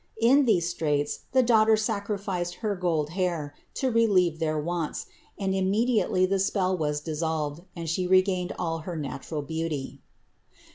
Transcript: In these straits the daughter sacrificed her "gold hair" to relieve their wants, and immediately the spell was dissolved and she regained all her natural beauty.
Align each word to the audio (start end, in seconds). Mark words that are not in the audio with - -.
In 0.19 0.45
these 0.45 0.67
straits 0.67 1.19
the 1.31 1.43
daughter 1.43 1.77
sacrificed 1.77 2.55
her 2.65 2.75
"gold 2.75 3.11
hair" 3.11 3.53
to 3.75 3.91
relieve 3.91 4.39
their 4.39 4.59
wants, 4.59 5.05
and 5.37 5.53
immediately 5.53 6.25
the 6.25 6.39
spell 6.39 6.75
was 6.75 7.01
dissolved 7.01 7.61
and 7.75 7.87
she 7.87 8.07
regained 8.07 8.51
all 8.57 8.79
her 8.79 8.95
natural 8.95 9.43
beauty. 9.43 10.01